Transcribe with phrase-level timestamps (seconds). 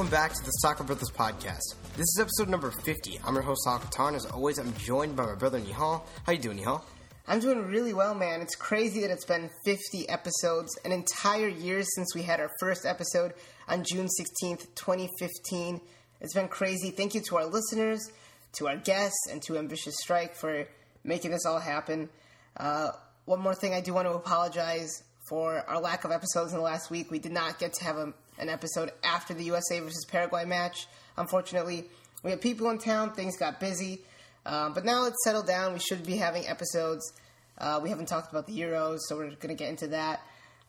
[0.00, 1.74] Welcome back to the Soccer Brothers podcast.
[1.94, 3.20] This is episode number 50.
[3.22, 6.04] I'm your host, Sakatar, and as always, I'm joined by my brother, Nihal.
[6.24, 6.82] How you doing, Nihal?
[7.28, 8.40] I'm doing really well, man.
[8.40, 12.86] It's crazy that it's been 50 episodes, an entire year since we had our first
[12.86, 13.34] episode
[13.68, 15.82] on June 16th, 2015.
[16.22, 16.90] It's been crazy.
[16.92, 18.10] Thank you to our listeners,
[18.52, 20.66] to our guests, and to Ambitious Stryk for
[21.04, 22.08] making this all happen.
[22.56, 22.88] Uh,
[23.26, 26.64] one more thing, I do want to apologize for our lack of episodes in the
[26.64, 27.10] last week.
[27.10, 30.88] We did not get to have a, an episode after the USA versus Paraguay match,
[31.16, 31.84] unfortunately.
[32.22, 34.00] We had people in town, things got busy.
[34.44, 35.74] Uh, but now it's settled down.
[35.74, 37.12] We should be having episodes.
[37.58, 40.22] Uh, we haven't talked about the Euros, so we're going to get into that.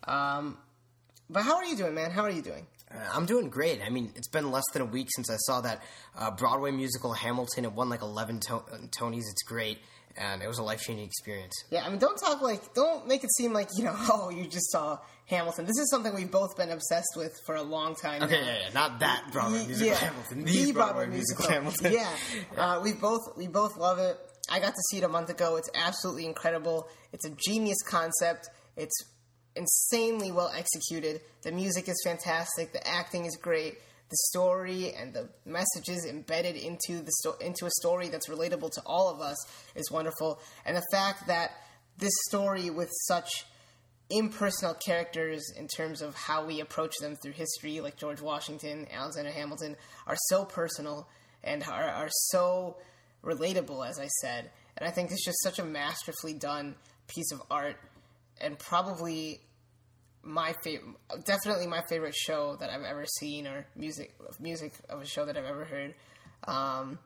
[0.03, 0.57] Um,
[1.29, 2.12] but how are you doing, man?
[2.12, 2.67] How are you doing?
[2.94, 3.81] Uh, I'm doing great.
[3.81, 5.82] I mean, it's been less than a week since I saw that
[6.18, 7.66] uh, Broadway musical Hamilton.
[7.66, 9.24] It won like 11 to- Tonys.
[9.29, 9.79] It's great
[10.18, 11.54] and it was a life changing experience.
[11.70, 14.46] Yeah, I mean, don't talk like, don't make it seem like you know, oh, you
[14.46, 15.65] just saw Hamilton.
[15.65, 18.24] This is something we've both been obsessed with for a long time.
[18.24, 18.46] Okay, now.
[18.48, 21.93] yeah, yeah, not that Broadway musical yeah, Hamilton, the, the Broadway, Broadway musical, Hamilton.
[21.93, 22.41] Yeah, yeah.
[22.62, 24.18] Uh, we both we both love it.
[24.49, 25.55] I got to see it a month ago.
[25.55, 26.87] It's absolutely incredible.
[27.13, 28.49] It's a genius concept.
[28.76, 28.93] It's
[29.55, 31.21] insanely well executed.
[31.44, 32.74] The music is fantastic.
[32.74, 33.77] The acting is great
[34.12, 38.82] the story and the messages embedded into the sto- into a story that's relatable to
[38.85, 39.38] all of us
[39.74, 41.52] is wonderful, and the fact that
[41.98, 43.46] this story with such
[44.10, 49.32] impersonal characters in terms of how we approach them through history, like George Washington, Alexander
[49.32, 51.08] Hamilton, are so personal
[51.41, 52.76] and are, are so
[53.24, 54.52] relatable, as I said.
[54.76, 56.76] And I think it's just such a masterfully done
[57.08, 57.77] piece of art,
[58.41, 59.39] and probably
[60.23, 65.06] my favorite, definitely my favorite show that I've ever seen, or music music of a
[65.06, 65.94] show that I've ever heard.
[66.45, 67.00] Um,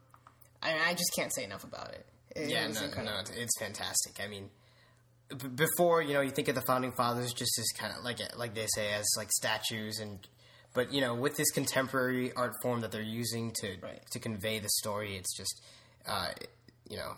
[0.61, 2.05] I, I just can't say enough about it.
[2.35, 4.19] it yeah, no, no, it's, it's fantastic.
[4.23, 4.49] I mean,
[5.29, 8.19] b- before you know, you think of the founding fathers just as kind of like
[8.37, 10.19] like they say as like statues and.
[10.73, 14.01] But you know, with this contemporary art form that they're using to right.
[14.11, 15.61] to convey the story, it's just,
[16.05, 16.31] uh,
[16.89, 17.13] you know,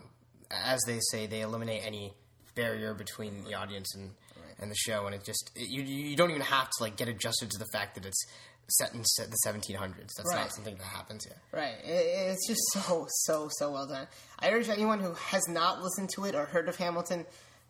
[0.52, 2.14] as they say, they eliminate any
[2.58, 4.12] barrier between the audience and
[4.60, 7.08] and the show, and it just it, you you don't even have to like get
[7.08, 8.26] adjusted to the fact that it's
[8.70, 10.14] set in the 1700s.
[10.18, 10.42] That's right.
[10.42, 11.38] not something that happens here.
[11.54, 11.76] Right.
[11.84, 14.08] It, it's just so so so well done.
[14.40, 17.26] I urge anyone who has not listened to it or heard of Hamilton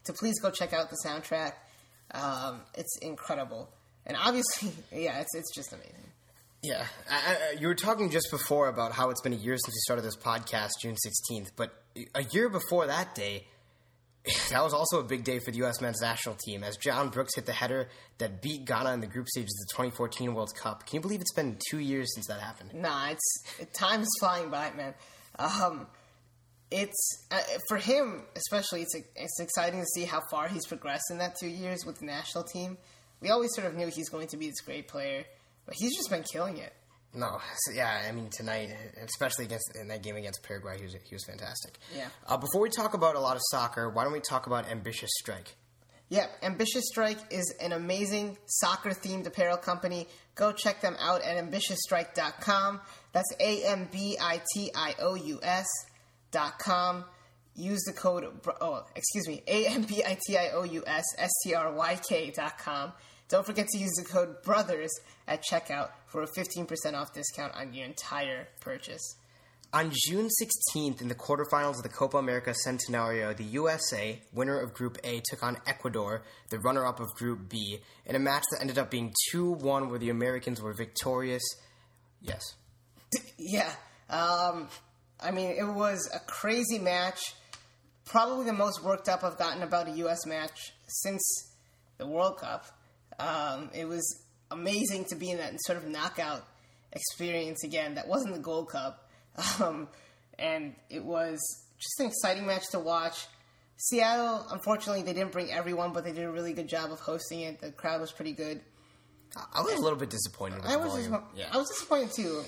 [0.05, 1.53] to please go check out the soundtrack.
[2.13, 3.69] Um, it's incredible,
[4.05, 5.93] and obviously, yeah, it's it's just amazing.
[6.63, 9.75] Yeah, I, I, you were talking just before about how it's been a year since
[9.75, 11.71] we started this podcast, June 16th, but
[12.15, 13.45] a year before that day
[14.49, 15.81] that was also a big day for the U.S.
[15.81, 19.27] men's national team as John Brooks hit the header that beat Ghana in the group
[19.27, 20.85] stage of the 2014 World Cup.
[20.85, 22.73] Can you believe it's been two years since that happened?
[22.73, 24.93] Nah, it's time is flying by, man.
[25.39, 25.87] Um,
[26.71, 27.39] it's uh,
[27.69, 28.81] for him especially.
[28.81, 32.05] It's it's exciting to see how far he's progressed in that two years with the
[32.05, 32.77] national team.
[33.21, 35.23] We always sort of knew he's going to be this great player,
[35.65, 36.73] but he's just been killing it.
[37.13, 38.69] No, so, yeah, I mean tonight,
[39.03, 41.77] especially against in that game against Paraguay, he was he was fantastic.
[41.95, 42.09] Yeah.
[42.27, 45.09] Uh, before we talk about a lot of soccer, why don't we talk about Ambitious
[45.23, 45.53] Stryk?
[46.09, 50.07] Yeah, Ambitious Stryk is an amazing soccer themed apparel company.
[50.35, 52.81] Go check them out at ambitiousstryk.com.
[53.11, 55.65] That's A M B I T I O U S
[56.31, 57.03] dot com.
[57.55, 58.25] Use the code,
[58.61, 61.73] oh, excuse me, A M B I T I O U S S T R
[61.73, 62.93] Y K dot com
[63.29, 64.91] don't forget to use the code BROTHERS
[65.27, 69.15] at checkout for a 15% off discount on your entire purchase.
[69.73, 74.73] On June 16th, in the quarterfinals of the Copa America Centenario, the USA, winner of
[74.73, 78.61] Group A, took on Ecuador, the runner up of Group B, in a match that
[78.61, 81.43] ended up being 2 1, where the Americans were victorious.
[82.21, 82.41] Yes.
[83.39, 83.71] Yeah.
[84.09, 84.67] Um,
[85.19, 87.19] I mean, it was a crazy match.
[88.03, 90.25] Probably the most worked up I've gotten about a U.S.
[90.25, 91.21] match since
[91.97, 92.65] the World Cup.
[93.19, 96.45] Um, it was amazing to be in that sort of knockout
[96.91, 97.95] experience again.
[97.95, 99.09] That wasn't the Gold Cup,
[99.61, 99.87] um,
[100.37, 101.39] and it was
[101.77, 103.27] just an exciting match to watch.
[103.77, 107.41] Seattle, unfortunately, they didn't bring everyone, but they did a really good job of hosting
[107.41, 107.59] it.
[107.59, 108.61] The crowd was pretty good.
[109.53, 110.61] I was a little bit disappointed.
[110.63, 111.49] I was, yeah.
[111.51, 112.43] I was disappointed too.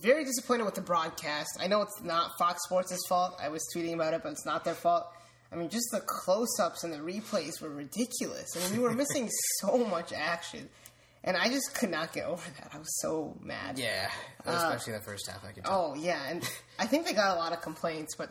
[0.00, 1.58] Very disappointed with the broadcast.
[1.60, 3.36] I know it's not Fox Sports' fault.
[3.40, 5.06] I was tweeting about it, but it's not their fault.
[5.54, 8.56] I mean, just the close-ups and the replays were ridiculous.
[8.56, 9.30] I mean, we were missing
[9.60, 10.68] so much action,
[11.22, 12.70] and I just could not get over that.
[12.74, 13.78] I was so mad.
[13.78, 14.10] Yeah,
[14.44, 15.44] especially uh, the first half.
[15.44, 15.64] I could.
[15.64, 15.92] Tell.
[15.92, 16.42] Oh yeah, and
[16.78, 18.30] I think they got a lot of complaints, but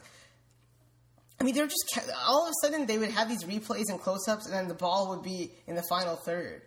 [1.39, 1.97] I mean, they were just
[2.27, 5.09] all of a sudden they would have these replays and close-ups, and then the ball
[5.11, 6.61] would be in the final third.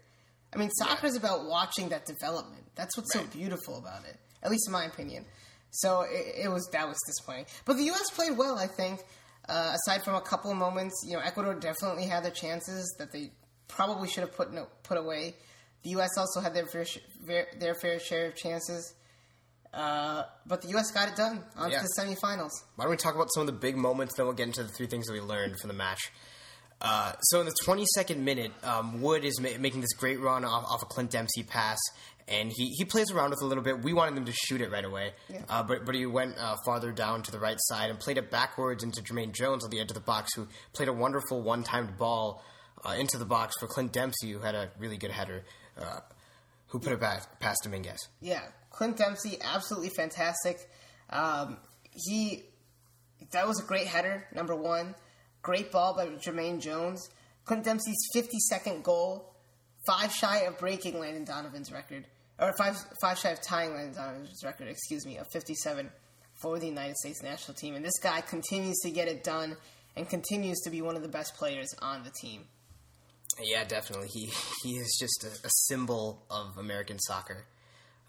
[0.54, 1.20] I mean, soccer is yeah.
[1.20, 2.64] about watching that development.
[2.76, 3.30] That's what's right.
[3.30, 5.26] so beautiful about it, at least in my opinion.
[5.70, 8.10] So it, it was that was disappointing, but the U.S.
[8.10, 8.58] played well.
[8.58, 9.00] I think.
[9.48, 13.12] Uh, aside from a couple of moments, you know, Ecuador definitely had their chances that
[13.12, 13.30] they
[13.68, 15.34] probably should have put no, put away.
[15.82, 16.16] The U.S.
[16.18, 18.94] also had their fair, sh- their, their fair share of chances.
[19.72, 20.90] Uh, but the U.S.
[20.90, 21.80] got it done on Yeah.
[21.80, 22.50] to the semifinals.
[22.76, 24.68] Why don't we talk about some of the big moments, then we'll get into the
[24.68, 26.10] three things that we learned from the match.
[26.80, 30.64] Uh, so in the 22nd minute, um, Wood is ma- making this great run off,
[30.70, 31.78] off a Clint Dempsey pass,
[32.28, 33.82] and he, he plays around with it a little bit.
[33.82, 35.42] We wanted him to shoot it right away, Yeah.
[35.48, 38.30] uh, but but he went uh, farther down to the right side and played it
[38.30, 41.96] backwards into Jermaine Jones on the edge of the box, who played a wonderful one-timed
[41.96, 42.42] ball
[42.84, 45.44] uh, into the box for Clint Dempsey, who had a really good header,
[45.80, 46.00] uh,
[46.68, 48.06] who put it back past Dominguez.
[48.20, 50.58] Yeah, Clint Dempsey, absolutely fantastic.
[51.08, 51.56] Um,
[51.94, 52.42] he
[53.30, 54.94] that was a great header, number one.
[55.46, 57.08] Great ball by Jermaine Jones.
[57.44, 59.32] Clint Dempsey's 52nd goal,
[59.86, 62.04] five shy of breaking Landon Donovan's record,
[62.40, 65.88] or five five shy of tying Landon Donovan's record, excuse me, of 57
[66.42, 67.76] for the United States national team.
[67.76, 69.56] And this guy continues to get it done
[69.94, 72.46] and continues to be one of the best players on the team.
[73.40, 74.08] Yeah, definitely.
[74.08, 74.28] He
[74.64, 77.44] he is just a, a symbol of American soccer.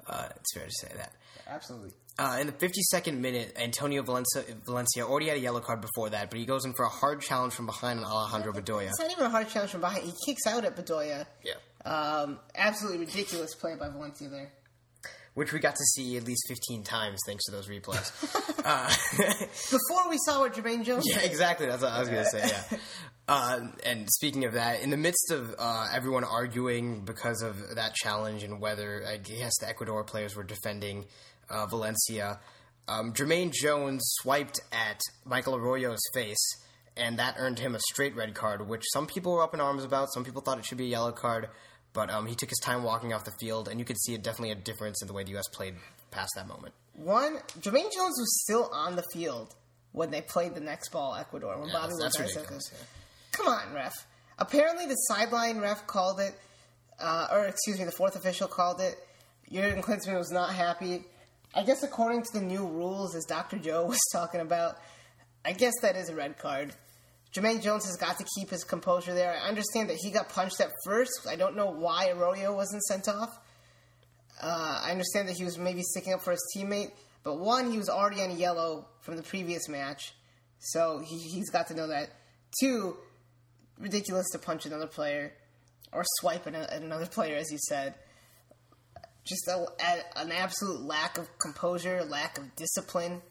[0.08, 1.14] Uh, it's fair to say that.
[1.48, 1.92] Absolutely.
[2.20, 6.32] Uh, in the 52nd minute, Antonio Valencia, Valencia already had a yellow card before that,
[6.32, 8.88] but he goes in for a hard challenge from behind on Alejandro Bedoya.
[8.88, 10.04] It's not even a hard challenge from behind.
[10.04, 11.28] He kicks out at Bedoya.
[11.44, 11.54] Yeah.
[11.86, 14.52] Um, absolutely ridiculous play by Valencia there.
[15.36, 18.12] Which we got to see at least 15 times thanks to those replays.
[18.66, 18.90] uh,
[19.70, 21.68] Before we saw what Jermaine Jones yeah, exactly.
[21.68, 22.78] That's what I was going to say, yeah.
[23.30, 27.94] Uh, and speaking of that, in the midst of uh, everyone arguing because of that
[27.94, 31.08] challenge and whether, I guess, the Ecuador players were defending
[31.50, 32.40] uh, Valencia,
[32.88, 36.38] um, Jermaine Jones swiped at Michael Arroyo's face,
[36.96, 39.84] and that earned him a straight red card, which some people were up in arms
[39.84, 40.12] about.
[40.14, 41.50] Some people thought it should be a yellow card,
[41.94, 44.18] but um, he took his time walking off the field, and you could see a,
[44.18, 45.48] definitely a difference in the way the U.S.
[45.54, 45.76] played
[46.12, 46.74] past that moment.
[46.94, 49.54] One, Jermaine Jones was still on the field
[49.92, 52.70] when they played the next ball, Ecuador, when Yeah, Bobby that's, that's ridiculous.
[52.70, 52.84] this.
[53.34, 53.94] Come on, ref.
[54.40, 56.34] Apparently, the sideline ref called it,
[57.00, 58.96] uh, or excuse me, the fourth official called it.
[59.52, 61.04] Jurgen Klinsmann was not happy.
[61.56, 63.58] I guess according to the new rules, as Dr.
[63.58, 64.78] Joe was talking about,
[65.46, 66.74] I guess that is a red card.
[67.34, 69.36] Jermaine Jones has got to keep his composure there.
[69.36, 71.28] I understand that he got punched at first.
[71.30, 73.30] I don't know why Arroyo wasn't sent off.
[74.42, 76.92] Uh, I understand that he was maybe sticking up for his teammate,
[77.24, 80.14] but one, he was already on yellow from the previous match,
[80.60, 82.10] so he, he's got to know that.
[82.62, 82.98] Two,
[83.80, 85.34] ridiculous to punch another player
[85.92, 87.96] or swipe at, another player, as you said.
[89.28, 93.22] Just a, a, an absolute lack of composure, lack of discipline,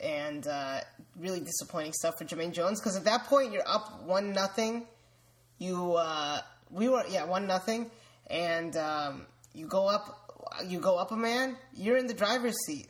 [0.00, 0.80] and uh,
[1.18, 2.80] really disappointing stuff for Jermaine Jones.
[2.80, 4.86] Because at that point, you're up one nothing.
[5.58, 6.40] You uh,
[6.70, 7.90] we were yeah one nothing,
[8.28, 10.26] and um, you go up
[10.66, 11.56] you go up a man.
[11.74, 12.88] You're in the driver's seat.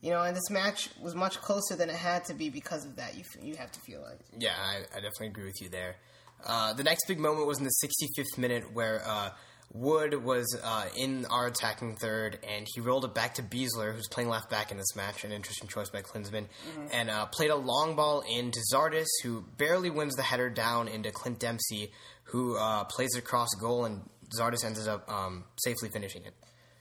[0.00, 2.96] You know, and this match was much closer than it had to be because of
[2.96, 3.16] that.
[3.16, 4.18] You you have to feel like.
[4.38, 5.96] Yeah, I, I definitely agree with you there.
[6.44, 7.88] Uh, the next big moment was in the
[8.18, 9.30] 65th minute where uh,
[9.72, 14.08] Wood was uh, in our attacking third, and he rolled it back to Besler, who's
[14.08, 15.22] playing left back in this match.
[15.24, 16.46] An interesting choice by Klinsmann,
[16.92, 21.12] and uh, played a long ball into Zardes, who barely wins the header down into
[21.12, 21.92] Clint Dempsey,
[22.24, 24.02] who uh, plays it across goal, and
[24.36, 26.34] Zardes ends up um, safely finishing it.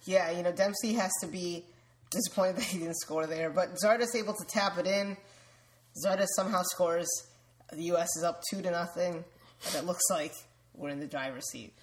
[0.06, 1.65] Yeah, you know, Dempsey has to be
[2.09, 5.15] disappointed that he didn't score there, but Zardes able to tap it in.
[6.03, 7.08] Zardes somehow scores.
[7.72, 8.10] The U.S.
[8.17, 9.24] is up two to nothing,
[9.67, 10.34] and it looks like
[10.74, 11.74] we're in the driver's seat.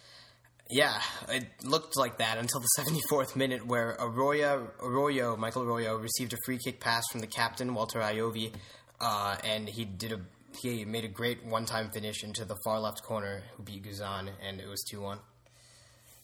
[0.69, 2.69] Yeah, it looked like that until the
[3.11, 7.73] 74th minute, where Arroyo, Arroyo, Michael Arroyo, received a free kick pass from the captain
[7.75, 8.53] Walter Ayovi,
[9.01, 10.21] uh, and he did a
[10.63, 14.59] he made a great one-time finish into the far left corner, who beat Guzan, and
[14.59, 15.19] it was two-one.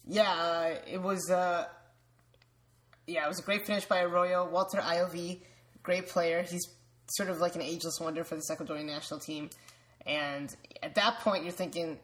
[0.07, 1.29] Yeah, uh, it was.
[1.29, 1.65] Uh,
[3.05, 4.49] yeah, it was a great finish by Arroyo.
[4.49, 5.41] Walter Ayovi,
[5.83, 6.41] great player.
[6.41, 6.67] He's
[7.11, 9.49] sort of like an ageless wonder for the Ecuadorian national team.
[10.05, 11.99] And at that point, you're thinking,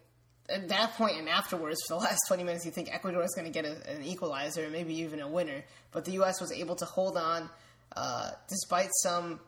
[0.51, 3.45] at that point and afterwards, for the last 20 minutes, you think Ecuador is going
[3.45, 5.63] to get a, an equalizer, maybe even a winner.
[5.91, 6.41] But the U.S.
[6.41, 7.49] was able to hold on
[7.95, 9.39] uh, despite some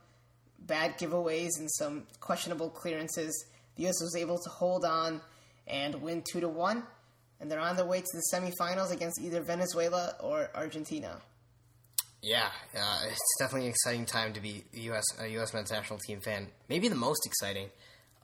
[0.59, 3.45] bad giveaways and some questionable clearances.
[3.75, 4.01] The U.S.
[4.01, 5.21] was able to hold on
[5.67, 6.83] and win 2 to 1.
[7.39, 11.19] And they're on their way to the semifinals against either Venezuela or Argentina.
[12.21, 15.03] Yeah, uh, it's definitely an exciting time to be a U.S.
[15.19, 15.53] a U.S.
[15.55, 16.47] men's national team fan.
[16.69, 17.69] Maybe the most exciting.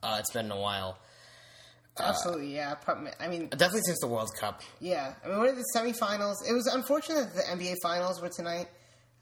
[0.00, 0.98] Uh, it's been in a while.
[2.00, 2.74] Absolutely, yeah.
[3.20, 4.62] I mean, Definitely since the World Cup.
[4.80, 5.14] yeah.
[5.24, 6.36] I mean, what are the semifinals?
[6.48, 8.68] It was unfortunate that the NBA finals were tonight,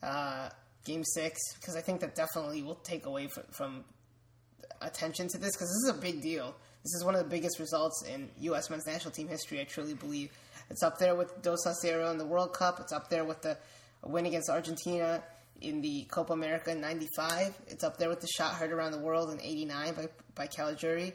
[0.02, 0.48] uh,
[0.84, 3.84] game six, because I think that definitely will take away from, from
[4.80, 6.54] attention to this, because this is a big deal.
[6.82, 8.70] This is one of the biggest results in U.S.
[8.70, 10.30] men's national team history, I truly believe.
[10.70, 12.78] It's up there with Dos a Cero in the World Cup.
[12.80, 13.56] It's up there with the
[14.04, 15.22] win against Argentina
[15.60, 17.56] in the Copa America in 95.
[17.68, 21.12] It's up there with the shot heard around the world in 89 by, by Caligiuri.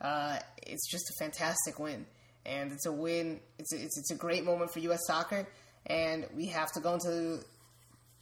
[0.00, 2.06] Uh, it's just a fantastic win.
[2.46, 3.40] and it's a win.
[3.58, 5.00] It's a, it's it's a great moment for U.S.
[5.06, 5.46] soccer,
[5.86, 7.40] and we have to go into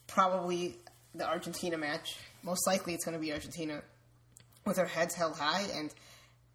[0.07, 0.77] probably
[1.15, 2.17] the Argentina match.
[2.43, 3.83] Most likely, it's going to be Argentina
[4.67, 5.93] with our heads held high, and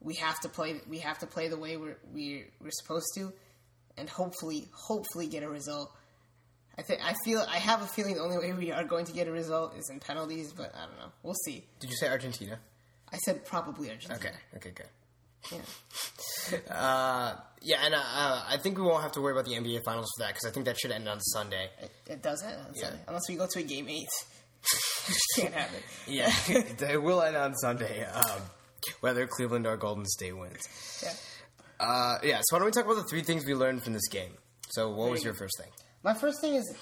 [0.02, 0.82] we have to play.
[0.90, 3.32] We have to play the way we're we, we're supposed to,
[3.98, 5.92] and hopefully, hopefully, get a result.
[6.78, 9.14] I think I feel I have a feeling the only way we are going to
[9.14, 11.12] get a result is in penalties, but I don't know.
[11.22, 11.64] We'll see.
[11.80, 12.60] Did you say Argentina?
[13.12, 14.16] I said probably Argentina.
[14.20, 14.36] Okay.
[14.58, 14.72] Okay.
[14.72, 14.88] Good.
[15.52, 15.60] Yeah.
[16.70, 19.84] Uh, yeah, and uh, uh, I think we won't have to worry about the NBA
[19.86, 21.70] finals for that because I think that should end on Sunday.
[21.82, 22.82] It, it does end on Yeah.
[22.84, 24.10] Sunday, unless we go to a game eight.
[25.38, 25.84] Can't have it.
[26.08, 26.32] Yeah,
[26.78, 28.06] they will end on Sunday.
[28.06, 28.42] Um,
[29.00, 30.68] whether Cleveland or Golden State wins.
[31.04, 31.14] Yeah.
[31.86, 32.42] Uh, yeah.
[32.44, 34.32] So why don't we talk about the three things we learned from this game?
[34.72, 35.70] So what was you your first thing?
[36.04, 36.76] My first thing is,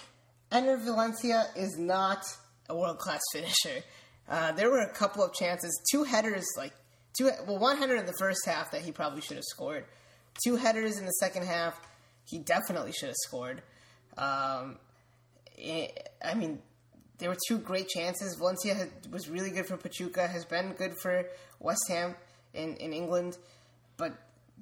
[0.52, 2.24] Enner Valencia is not
[2.70, 3.84] a world class finisher.
[4.28, 6.74] Uh, there were a couple of chances, two headers, like
[7.18, 7.30] two.
[7.48, 9.86] Well, one header in the first half that he probably should have scored.
[10.44, 11.80] Two headers in the second half,
[12.26, 13.62] he definitely should have scored.
[14.18, 14.78] Um,
[15.58, 16.60] it, I mean,
[17.18, 18.36] there were two great chances.
[18.36, 21.26] Valencia had, was really good for Pachuca, has been good for
[21.60, 22.16] West Ham
[22.54, 23.38] in, in England,
[23.98, 24.14] but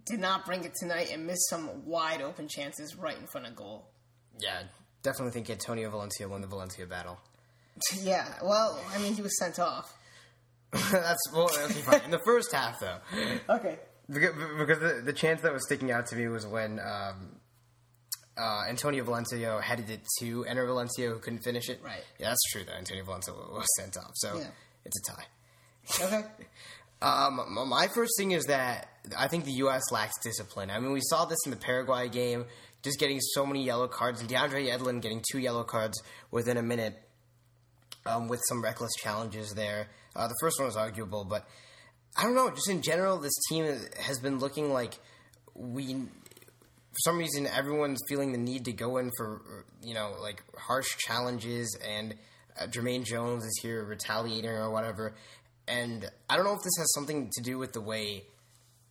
[0.05, 3.55] did not bring it tonight and missed some wide open chances right in front of
[3.55, 3.87] goal.
[4.39, 4.63] Yeah,
[5.03, 7.19] definitely think Antonio Valencia won the Valencia battle.
[8.01, 9.97] Yeah, well, I mean, he was sent off.
[10.91, 12.01] That's well, okay, fine.
[12.05, 12.97] In the first half, though,
[13.49, 13.77] Okay.
[14.09, 17.35] because, because the, the chance that was sticking out to me was when um,
[18.37, 21.81] uh, Antonio Valencia headed it to Enner Valencia, who couldn't finish it.
[21.83, 22.03] Right.
[22.19, 22.63] Yeah, that's true.
[22.65, 24.47] Though Antonio Valencia was sent off, so Yeah.
[24.85, 26.05] it's a tie.
[26.05, 26.27] Okay.
[27.01, 29.89] Um, m- my first thing is that I think the U.S.
[29.89, 30.69] lacks discipline.
[30.69, 32.43] I mean, we saw this in the Paraguay game,
[32.83, 35.97] just getting so many yellow cards, and DeAndre Yedlin getting two yellow cards
[36.29, 37.01] within a minute,
[38.05, 39.87] um, with some reckless challenges there.
[40.19, 41.47] Uh, the first one was arguable, but
[42.17, 42.49] I don't know.
[42.49, 43.65] Just in general, this team
[44.01, 44.99] has been looking like
[45.55, 45.93] we.
[45.93, 50.97] For some reason, everyone's feeling the need to go in for you know like harsh
[50.97, 52.15] challenges, and
[52.59, 55.15] uh, Jermaine Jones is here retaliating or whatever.
[55.69, 58.23] And I don't know if this has something to do with the way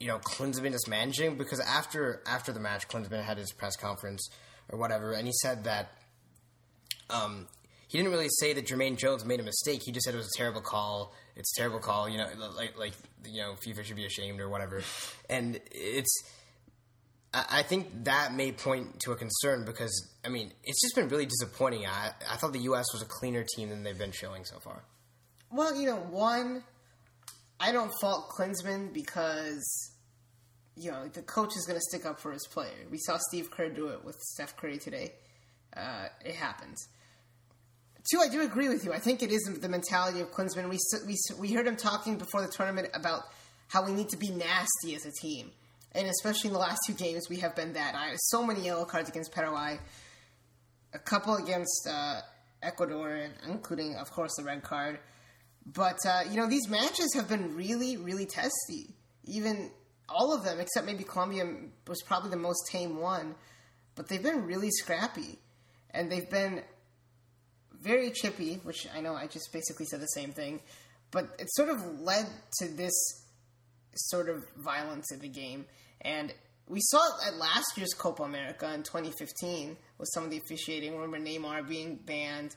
[0.01, 4.27] you know Klinsmann is managing because after after the match, Klinsmann had his press conference
[4.71, 5.93] or whatever, and he said that
[7.11, 7.49] um,
[7.89, 9.81] he didn't really say that Jermaine Jones made a mistake.
[9.85, 11.15] He just said it was a terrible call.
[11.37, 12.09] It's a terrible call.
[12.09, 12.93] You know, like like
[13.27, 14.83] you know, FIFA should be ashamed or whatever.
[15.29, 16.11] And it's.
[17.35, 21.27] I think that may point to a concern because I mean it's just been really
[21.27, 21.87] disappointing.
[21.87, 22.87] I I thought the U.S.
[22.93, 24.83] was a cleaner team than they've been showing so far.
[25.51, 26.63] Well, you know, one,
[27.61, 29.93] I don't fault Klinsmann because,
[30.77, 32.87] you know, the coach is going to stick up for his player.
[32.91, 35.15] We saw Steve Kerr do it with Steph Curry today.
[35.75, 36.87] Uh, it happens.
[38.11, 38.93] Two, I do agree with you.
[38.93, 40.71] I think it is the mentality of Klinsmann.
[40.71, 43.23] We, we, we heard him talking before the tournament about
[43.69, 45.51] how we need to be nasty as a team.
[45.93, 47.95] And especially in the last two games, we have been that.
[47.95, 49.79] I so many yellow cards against Paraguay,
[50.95, 52.21] a couple against uh,
[52.63, 54.99] Ecuador, including, of course, the red card.
[55.67, 58.95] But uh, you know, these matches have been really, really testy.
[59.25, 59.71] Even
[60.09, 61.45] all of them, except maybe Colombia
[61.87, 63.35] was probably the most tame one.
[63.97, 65.39] But they've been really scrappy,
[65.91, 66.63] and they've been
[67.83, 68.61] very chippy.
[68.63, 70.61] Which I know I just basically said the same thing,
[71.11, 72.27] but it sort of led
[72.61, 72.93] to this
[73.95, 75.67] sort of violence in the game.
[76.01, 76.33] And
[76.69, 80.95] we saw it at last year's Copa America in 2015 with some of the officiating.
[80.95, 82.55] Remember Neymar being banned,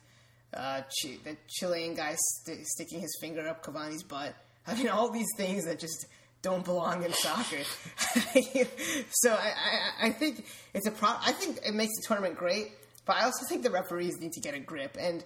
[0.54, 4.36] uh, Ch- the Chilean guy st- sticking his finger up Cavani's butt.
[4.68, 6.06] I mean, all these things that just
[6.42, 7.64] don't belong in soccer.
[9.12, 9.54] so I,
[10.02, 11.10] I, I think it's a pro.
[11.10, 12.72] I think it makes the tournament great,
[13.12, 14.96] but I also think the referees need to get a grip.
[14.98, 15.22] And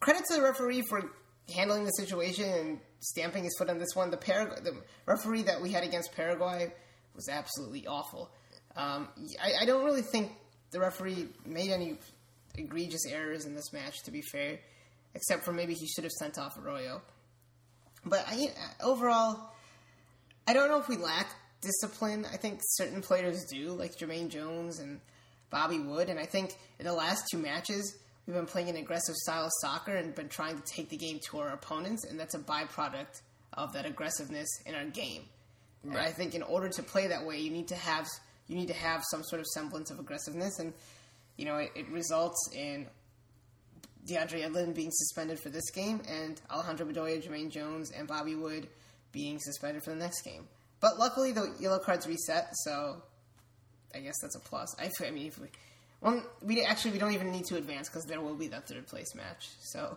[0.00, 1.10] credit to the referee for
[1.56, 4.10] handling the situation and stamping his foot on this one.
[4.10, 6.70] The Parag- the referee that we had against Paraguay
[7.14, 8.30] was absolutely awful.
[8.76, 9.08] Um,
[9.42, 10.32] I, I don't really think
[10.72, 11.96] the referee made any
[12.58, 14.02] egregious errors in this match.
[14.02, 14.58] To be fair,
[15.14, 17.00] except for maybe he should have sent off Arroyo.
[18.04, 18.50] But I,
[18.82, 19.54] overall,
[20.46, 21.28] I don't know if we lack
[21.62, 22.26] discipline.
[22.30, 25.00] I think certain players do, like Jermaine Jones and
[25.52, 26.08] Bobby Wood.
[26.08, 29.52] And I think in the last two matches, we've been playing an aggressive style of
[29.60, 33.20] soccer and been trying to take the game to our opponents, and that's a byproduct
[33.52, 35.22] of that aggressiveness in our game.
[35.84, 38.06] And I think in order to play that way, you need to have
[38.48, 40.72] you need to have some sort of semblance of aggressiveness, and
[41.36, 42.86] you know it, it results in
[44.08, 48.68] DeAndre Yedlin being suspended for this game, and Alejandro Bedoya, Jermaine Jones, and Bobby Wood
[49.10, 50.46] being suspended for the next game.
[50.80, 53.02] But luckily, the yellow cards reset, so
[53.94, 54.74] I guess that's a plus.
[54.78, 55.48] I, I mean, if we,
[56.00, 58.86] well, we actually we don't even need to advance because there will be that third
[58.86, 59.48] place match.
[59.60, 59.96] So,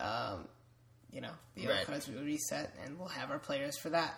[0.00, 0.48] um,
[1.12, 1.84] you know, the Right.
[1.86, 4.14] cards will reset, and we'll have our players for that.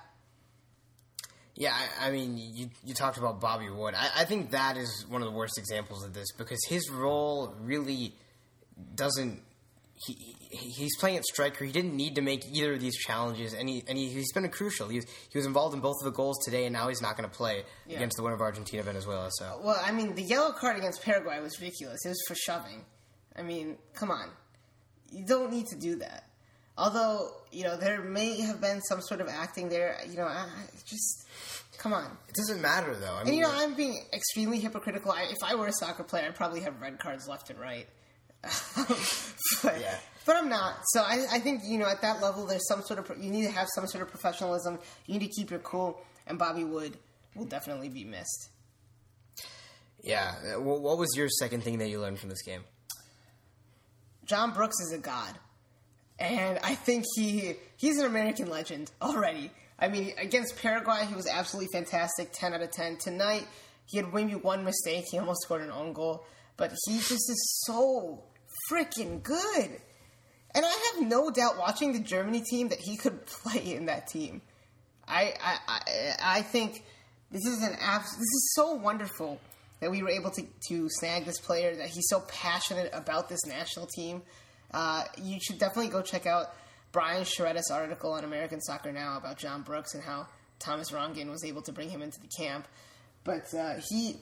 [1.56, 3.94] Yeah, I, I mean, you you talked about Bobby Wood.
[3.94, 7.54] I, I think that is one of the worst examples of this because his role
[7.60, 8.14] really
[8.96, 9.40] doesn't.
[9.96, 11.64] He, he's playing at striker.
[11.64, 14.44] He didn't need to make either of these challenges, and he and he, has been
[14.44, 14.88] a crucial.
[14.88, 17.16] He was, he was involved in both of the goals today, and now he's not
[17.16, 17.96] going to play Yeah.
[17.96, 19.28] against the winner of Argentina Venezuela.
[19.32, 22.04] So uh, Well, I mean, the yellow card against Paraguay was ridiculous.
[22.04, 22.84] It was for shoving.
[23.36, 24.30] I mean, come on.
[25.12, 26.24] You don't need to do that.
[26.76, 29.96] Although, you know, there may have been some sort of acting there.
[30.08, 31.24] You know, I, I just
[31.78, 32.16] come on.
[32.28, 33.14] it doesn't matter though.
[33.14, 35.12] I And mean, you know, I'm being extremely hypocritical.
[35.12, 37.86] I, if I were a soccer player, I'd probably have red cards left and right.
[39.62, 39.96] but, Yeah.
[40.26, 40.76] but I'm not.
[40.92, 43.44] So I, I think you know, at that level, there's some sort of you need
[43.46, 44.78] to have some sort of professionalism.
[45.06, 46.00] You need to keep your cool.
[46.26, 46.96] And Bobby Wood
[47.34, 48.48] will definitely be missed.
[50.02, 50.56] yeah.
[50.56, 52.64] What, what was your second thing that you learned from this game?
[54.24, 55.34] John Brooks is a god,
[56.18, 59.50] and I think he he's an American legend already.
[59.78, 62.96] I mean, against Paraguay, he was absolutely fantastic, ten out of ten.
[62.96, 63.46] Tonight,
[63.86, 65.04] he had maybe one mistake.
[65.10, 66.24] He almost scored an own goal,
[66.56, 68.22] but he just is so
[68.70, 69.80] freaking good.
[70.54, 74.08] And I have no doubt watching the Germany team that he could play in that
[74.08, 74.42] team.
[75.06, 75.80] I I, I,
[76.38, 76.84] I think
[77.30, 79.40] this is an abs- this is so wonderful
[79.80, 83.44] that we were able to, to snag this player that he's so passionate about this
[83.44, 84.22] national team.
[84.72, 86.54] Uh, you should definitely go check out
[86.92, 90.26] Brian Sciaretta's article on American Soccer Now about John Brooks and how
[90.58, 92.66] Thomas Rongen was able to bring him into the camp.
[93.24, 94.16] But uh, he,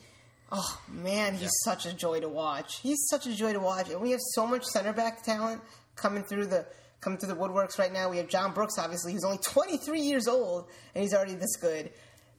[0.53, 2.79] oh man, he's such a joy to watch.
[2.81, 5.61] He's such a joy to watch, and we have so much center back talent
[5.95, 6.65] coming through the
[7.01, 8.09] coming through the woodworks right now.
[8.09, 11.91] We have John Brooks, obviously, who's only 23 years old, and he's already this good.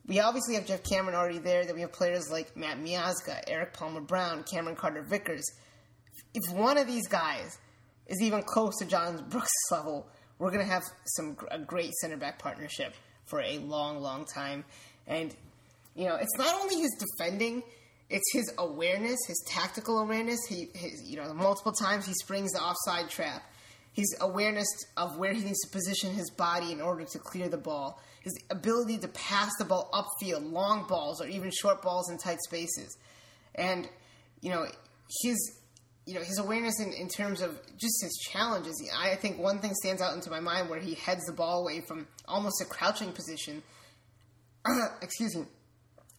[0.06, 1.66] We obviously have Geoff Cameron already there.
[1.66, 5.44] That we have players like Matt Miazga, Erik Palmer Brown, Cameron Carter Vickers.
[6.34, 7.58] If one of these guys
[8.06, 10.06] is even close to John Brooks' level,
[10.38, 10.84] we're gonna have
[11.16, 14.64] some a great center back partnership for a long, long time.
[15.06, 15.34] And
[15.96, 17.62] you know, it's not only his defending;
[18.10, 20.38] it's his awareness, his tactical awareness.
[20.48, 23.42] He, his, you know, multiple times he springs the offside trap,
[23.92, 27.58] his awareness of where he needs to position his body in order to clear the
[27.58, 32.18] ball, his ability to pass the ball upfield, long balls, or even short balls in
[32.18, 32.96] tight spaces,
[33.54, 33.88] and
[34.40, 34.66] you know,
[35.22, 35.58] his
[36.06, 38.74] you know his awareness in, in terms of just his challenges.
[38.94, 41.80] I think one thing stands out into my mind where he heads the ball away
[41.80, 43.62] from almost a crouching position.
[45.02, 45.46] Excuse me.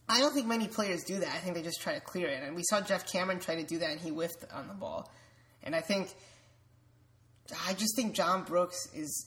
[0.08, 1.28] I don't think many players do that.
[1.28, 2.42] I think they just try to clear it.
[2.42, 5.10] And we saw Geoff Cameron try to do that, and he whiffed on the ball.
[5.62, 6.14] And I think,
[7.66, 9.26] I just think John Brooks is,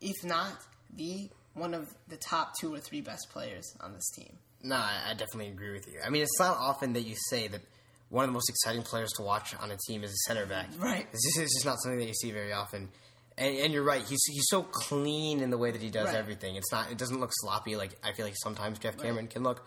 [0.00, 0.52] if not
[0.94, 4.38] the one of the top two or three best players on this team.
[4.62, 6.00] No, I, I definitely agree with you.
[6.04, 7.60] I mean, it's not often that you say that
[8.08, 10.68] one of the most exciting players to watch on a team is a center back.
[10.78, 11.06] Right.
[11.12, 12.88] Just, it's just not something that you see very often.
[13.36, 14.02] And, and you're right.
[14.02, 16.14] He's he's so clean in the way that he does Right.
[16.16, 16.54] everything.
[16.56, 16.90] It's not.
[16.92, 19.66] It doesn't look sloppy like I feel like sometimes Geoff Cameron can look.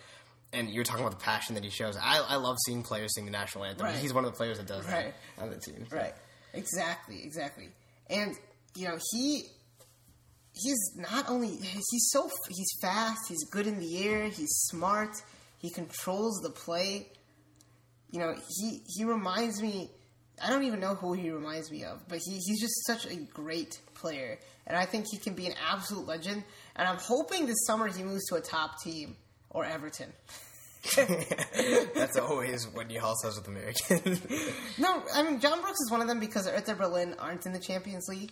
[0.53, 1.97] And you're talking about the passion that he shows.
[2.01, 3.85] I, I love seeing players sing the national anthem.
[3.87, 3.95] Right.
[3.97, 5.13] He's one of the players that does Right.
[5.35, 5.85] that on the team.
[5.89, 5.97] so.
[5.97, 6.13] Right.
[6.53, 7.21] Exactly.
[7.23, 7.67] Exactly.
[8.09, 8.33] And
[8.75, 9.43] you know he
[10.53, 13.19] he's not only he's so he's fast.
[13.27, 14.23] He's good in the air.
[14.29, 15.11] He's smart.
[15.59, 17.09] He controls the play.
[18.11, 19.91] You know he he reminds me.
[20.43, 23.15] I don't even know who he reminds me of, but he, he's just such a
[23.15, 26.43] great player, and I think he can be an absolute legend.
[26.75, 29.15] And I'm hoping this summer he moves to a top team
[29.49, 30.13] or Everton.
[30.95, 34.21] That's always what Nihal says with Americans.
[34.77, 37.59] No, I mean John Brooks is one of them because Hertha Berlin aren't in the
[37.59, 38.31] Champions League,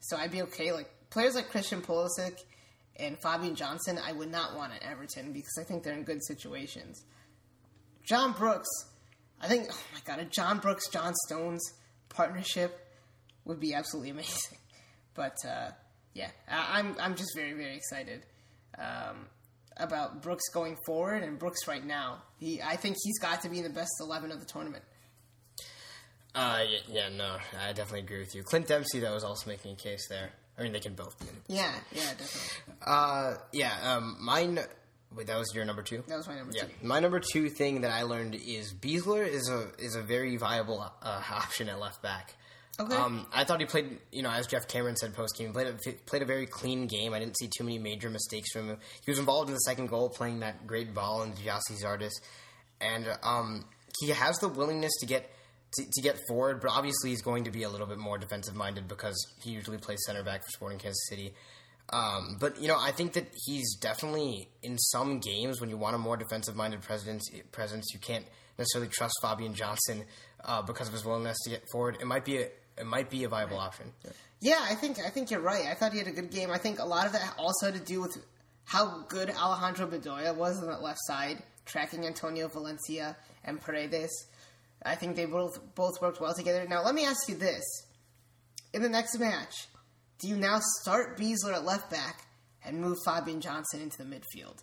[0.00, 0.72] so I'd be okay.
[0.72, 2.40] Like players like Christian Pulisic
[2.96, 6.24] and Fabian Johnson, I would not want at Everton because I think they're in good
[6.24, 7.04] situations.
[8.02, 8.68] John Brooks,
[9.44, 9.68] I think.
[9.70, 11.62] Oh my god, a John Brooks John Stones
[12.08, 12.78] partnership
[13.44, 14.58] would be absolutely amazing.
[15.14, 15.70] But uh,
[16.14, 18.24] yeah, I, I'm I'm just very very excited.
[18.78, 19.26] Um,
[19.76, 22.22] about Brooks going forward and Brooks right now.
[22.38, 24.84] He, I think he's got to be in the best eleven of the tournament.
[26.34, 28.42] uh, yeah, yeah, no, I definitely agree with you.
[28.42, 30.30] Clint Dempsey, though, is also making a case there.
[30.58, 31.26] I mean, they can both be.
[31.26, 31.56] in.
[31.56, 32.74] Yeah, yeah, definitely.
[32.86, 34.58] Uh, yeah, um, mine.
[35.16, 36.02] Wait, that was your number two.
[36.08, 36.70] That was my number Yeah, two.
[36.82, 40.80] my number two thing that I learned is Besler is a is a very viable
[40.80, 42.34] uh, option at left back.
[42.80, 42.96] Okay.
[42.96, 45.92] Um, I thought he played, you know, as Geoff Cameron said post game, played a,
[46.06, 47.14] played a very clean game.
[47.14, 48.78] I didn't see too many major mistakes from him.
[49.04, 52.10] He was involved in the second goal, playing that great ball into Gyasi Zardes,
[52.80, 53.64] and um,
[54.00, 55.30] he has the willingness to get
[55.74, 56.60] to, to get forward.
[56.60, 59.78] But obviously, he's going to be a little bit more defensive minded because he usually
[59.78, 61.32] plays center back for Sporting Kansas City.
[61.90, 65.94] Um, but you know, I think that he's definitely in some games when you want
[65.94, 67.28] a more defensive-minded presence.
[67.52, 68.24] Presence, you can't
[68.58, 70.04] necessarily trust Fabian Johnson
[70.44, 71.98] uh, because of his willingness to get forward.
[72.00, 73.92] It might be a it might be a viable option.
[74.40, 75.66] Yeah, I think I think you're right.
[75.66, 76.50] I thought he had a good game.
[76.50, 78.16] I think a lot of that also had to do with
[78.64, 84.26] how good Alejandro Bedoya was on that left side, tracking Antonio Valencia and Paredes.
[84.84, 86.66] I think they both both worked well together.
[86.68, 87.62] Now let me ask you this:
[88.72, 89.68] in the next match,
[90.24, 92.24] do you now start Besler at left back
[92.64, 94.62] and move Fabian Johnson into the midfield?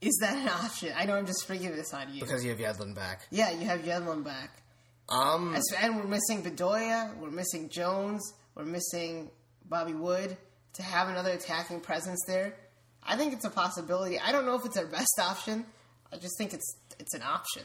[0.00, 0.92] Is that an option?
[0.96, 2.20] I know I'm just springing this on you.
[2.20, 3.26] because you have Yedlin back.
[3.30, 4.62] yeah, you have Yedlin back.
[5.08, 8.22] Um, As- And we're missing Bedoya, we're missing Jones,
[8.54, 9.30] we're missing
[9.68, 10.36] Bobby Wood
[10.74, 12.54] to have another attacking presence there.
[13.02, 14.18] I think it's a possibility.
[14.20, 15.66] I don't know if it's our best option.
[16.12, 17.62] I just think it's it's an option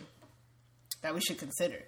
[1.04, 1.84] that we should consider.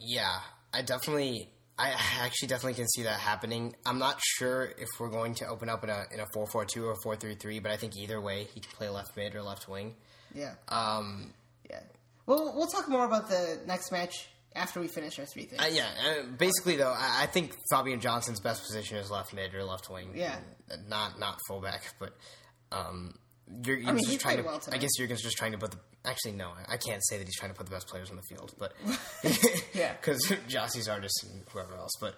[0.00, 0.38] yeah,
[0.72, 3.74] I definitely, I actually definitely can see that happening.
[3.84, 6.64] I'm not sure if we're going to open up in a in a four four
[6.64, 9.34] two or four three three, but I think either way he can play left mid
[9.34, 9.94] or left wing.
[10.34, 11.32] Yeah, Um,
[11.70, 11.80] yeah.
[12.26, 15.60] Well, we'll talk more about the next match after we finish our three things.
[15.62, 19.54] Uh, yeah, uh, basically though, I, I think Fabian Johnson's best position is left mid
[19.54, 20.12] or left wing.
[20.14, 20.36] Yeah.
[20.70, 22.16] Uh, not not fullback, but
[22.72, 23.14] um,
[23.64, 24.42] you're, you're mean, just trying to.
[24.42, 25.78] well I guess Jurgen's just trying to put the.
[26.04, 28.16] Actually, no, I, I can't say that he's trying to put the best players on
[28.16, 28.72] the field, but
[29.74, 29.92] Yeah.
[29.92, 32.14] because Gyasi Zardes and whoever else, but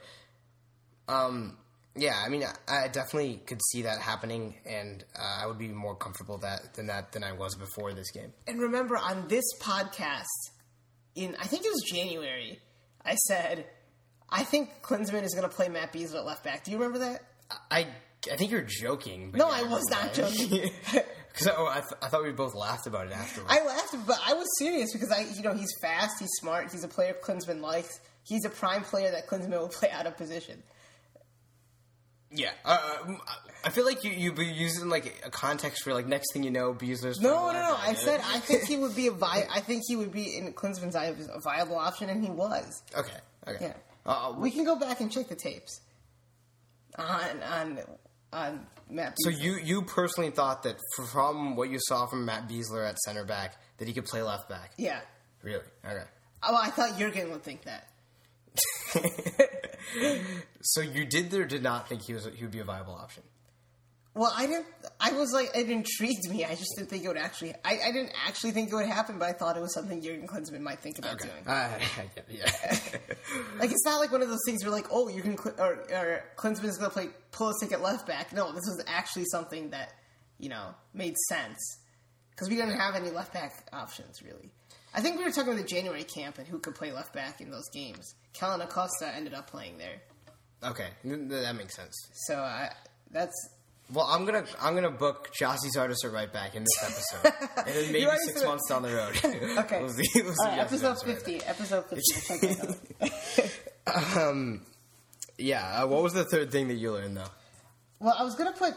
[1.09, 1.57] um,
[1.95, 5.69] yeah, I mean, I, I definitely could see that happening, and uh, I would be
[5.69, 8.33] more comfortable that than that than I was before this game.
[8.47, 10.25] And remember, on this podcast,
[11.15, 12.61] in I think it was January,
[13.05, 13.67] I said
[14.29, 16.65] I think Klinsmann is going to play Matt Besler at left back.
[16.65, 17.23] Do you remember that?
[17.71, 17.87] I
[18.33, 19.31] I think you're joking.
[19.31, 20.71] But No, I was not joking.
[21.37, 23.53] Because oh, I, th- I thought we both laughed about it afterwards.
[23.53, 26.83] I laughed, but I was serious because I, you know, he's fast, he's smart, he's
[26.83, 28.01] a player Klinsmann likes.
[28.23, 30.63] He's a prime player that Klinsmann will play out of position.
[32.31, 33.21] yeah, uh, um,
[33.65, 36.51] I feel like you you be using like a context for like next thing you
[36.51, 37.21] know, Besler's.
[37.21, 37.77] No, no, no.
[37.79, 40.53] I said I think he would be a vi- I think he would be in
[40.55, 42.83] Klinsmann's eyes a viable option, and he was.
[42.97, 43.59] Okay, okay.
[43.67, 43.75] Yeah.
[44.07, 45.83] Uh, We can go back and check the tapes
[46.99, 47.79] on on
[48.37, 49.15] on Matt.
[49.19, 50.77] so you you personally thought that
[51.11, 54.49] from what you saw from Matt Besler at center back that he could play left
[54.49, 54.73] back?
[54.77, 55.01] yeah.
[55.43, 55.65] Really?
[55.85, 56.05] Okay.
[56.43, 57.89] Oh, I thought Jurgen would think that.
[60.63, 63.23] So you did or did not think he was he would be a viable option?
[64.17, 64.65] Well, I didn't.
[64.99, 66.43] I was like, it intrigued me.
[66.45, 67.53] I just didn't think it would actually.
[67.65, 70.27] I, I didn't actually think it would happen, but I thought it was something Jurgen
[70.27, 71.29] Klinsmann might think about Okay.
[71.29, 71.47] doing.
[71.47, 71.51] Uh,
[71.99, 72.79] I get it, yeah.
[73.59, 76.25] Like it's not like one of those things where like, oh, you can or, or
[76.43, 78.33] is going to play pull Pulisic at left back.
[78.33, 79.93] No, this was actually something that
[80.39, 81.59] you know made sense
[82.31, 84.51] because we didn't have any left back options really.
[84.95, 87.43] I think we were talking about the January camp and who could play left back
[87.43, 88.15] in those games.
[88.33, 90.01] Kellyn Acosta ended up playing there,
[90.63, 91.95] okay, that makes sense.
[92.27, 92.71] so I,
[93.11, 93.35] that's
[93.93, 96.83] Well, I'm gonna I'm gonna book Gyasi Zardes right back in this
[97.23, 99.15] episode, and then maybe six months down the road.
[99.65, 99.81] Okay.
[99.81, 101.45] we'll see, we'll see right, episode at right fifty.
[101.45, 102.57] Episode fifty.
[103.87, 104.61] Out.
[105.39, 105.83] Yeah.
[105.83, 107.29] Uh, what was the third thing that you learned though?
[108.01, 108.75] Well, I was gonna put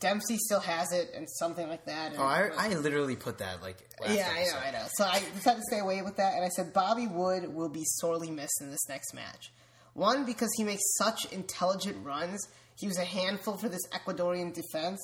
[0.00, 2.12] Dempsey still has it and something like that.
[2.12, 3.76] And, Oh, I, I literally put that like.
[4.08, 4.58] Yeah, I know.
[4.66, 4.86] I know.
[4.94, 7.82] So I decided to stay away with that, and I said Bobby Wood will be
[7.84, 9.52] sorely missed in this next match.
[9.94, 12.40] One, because he makes such intelligent runs.
[12.76, 15.00] He was a handful for this Ecuadorian defense.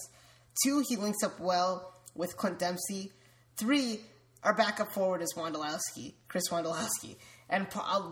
[0.65, 3.13] Two, he links up well with Clint Dempsey.
[3.59, 4.01] Three,
[4.43, 7.17] our backup forward is Wondolowski, Chris Wondolowski.
[7.49, 8.03] And a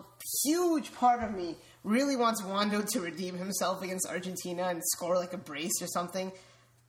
[0.45, 5.33] huge part of me really wants Wando to redeem himself against Argentina and score like
[5.33, 6.33] a brace or something.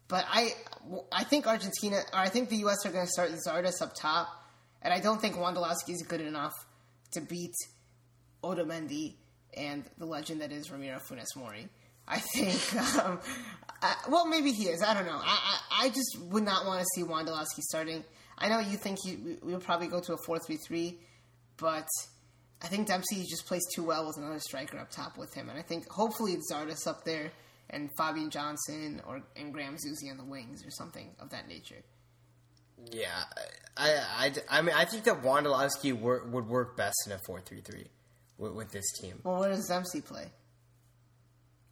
[0.08, 0.54] But I,
[1.12, 2.78] I think Argentina, or I think the U.S.
[2.86, 4.28] are going to start Zardes up top,
[4.82, 6.54] and I don't think Wondolowski is good enough
[7.12, 7.54] to beat
[8.44, 9.14] Otamendi
[9.56, 11.70] and the legend that is Ramiro Funes Mori.
[12.10, 13.20] I think, um,
[13.82, 14.82] I, well, maybe he is.
[14.82, 15.22] I don't know.
[15.24, 18.04] I, I, I just would not want to see Wondolowski starting.
[18.38, 20.98] I know you think he, we, we would probably go to a 4 3 3,
[21.58, 21.88] but
[22.62, 25.50] I think Dempsey just plays too well with another striker up top with him.
[25.50, 27.32] And I think hopefully it's Zardes up there
[27.70, 31.84] and Fabian Johnson or and Graham Zusi on the wings or something of that nature.
[32.92, 33.24] Yeah,
[33.78, 37.88] I, I, I mean, I think that Wondolowski wor- would work best in a four-three-three
[38.38, 39.20] with, with this team.
[39.24, 40.32] Well, where does Dempsey play?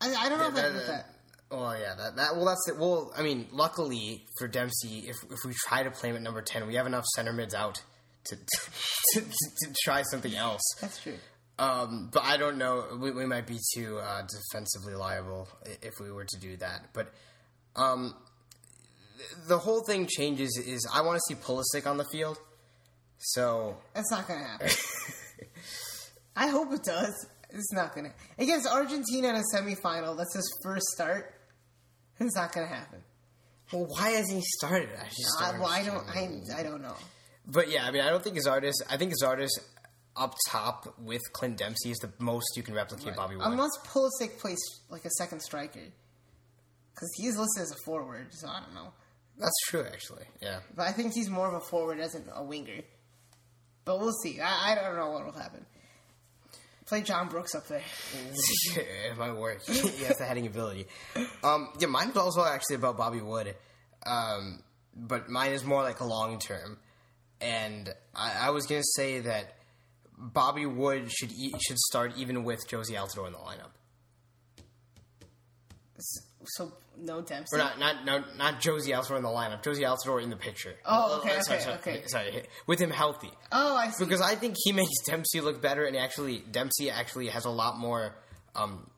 [0.01, 1.13] I, I don't know if I That- agree with that- that.
[1.49, 2.77] Well, yeah, that, that well, that's it.
[2.77, 6.41] Well, I mean, luckily for Dempsey, if if we try to play him at number
[6.41, 7.81] ten, we have enough center mids out
[8.25, 8.41] to to,
[9.13, 10.59] to, to try something else.
[10.81, 11.13] That's true.
[11.57, 12.97] Um, but I don't know.
[13.01, 15.47] We, we might be too uh, defensively liable
[15.81, 16.89] if we were to do that.
[16.93, 17.13] But
[17.77, 18.13] um,
[19.47, 20.61] the whole thing changes.
[20.67, 22.37] Is I want to see Pulisic on the field.
[23.19, 24.69] So That's not going to happen.
[26.35, 27.25] I hope it does.
[27.57, 28.43] It's not going to.
[28.43, 31.33] Against Argentina in a semifinal, that's his first start.
[32.19, 32.99] It's not going to happen.
[33.71, 34.89] well, why hasn't he started?
[34.99, 36.07] I just I, well, I don't.
[36.07, 36.95] I, I don't know.
[37.45, 38.73] But yeah, I mean, I don't think Zardes.
[38.89, 39.49] I think Zardes
[40.15, 43.45] up top with Clint Dempsey is the most you can replicate Bobby Wood.
[43.45, 44.57] Unless Pulisic plays
[44.89, 45.79] like a second striker,
[46.93, 48.27] because he's listed as a forward.
[48.31, 48.91] So I don't know.
[49.37, 50.25] That's true, actually.
[50.41, 50.59] Yeah.
[50.75, 52.81] But I think he's more of a forward as a winger.
[53.85, 54.41] But we'll see.
[54.41, 55.65] I, I don't know what will happen.
[56.87, 57.81] Play John Brooks up there.
[58.75, 59.61] it might work.
[59.65, 60.87] he has the heading ability.
[61.43, 63.55] Um, yeah, mine is also actually about Bobby Wood,
[64.05, 64.63] um,
[64.95, 66.77] but mine is more like a long term.
[67.41, 69.55] And I, I was gonna say that
[70.17, 73.71] Bobby Wood should e- should start even with Jozy Altidore in the lineup.
[76.45, 77.55] So no Dempsey.
[77.55, 79.63] Or not not not, not Jozy Altidore in the lineup.
[79.63, 80.73] Jozy Altidore in the picture.
[80.85, 82.03] Oh, okay, Uh, sorry, okay, sorry, okay.
[82.07, 83.31] Sorry, with him healthy.
[83.51, 84.03] Oh, I see.
[84.03, 87.77] because I think he makes Dempsey look better, and actually Dempsey actually has a lot
[87.77, 88.15] more.
[88.55, 88.89] Um,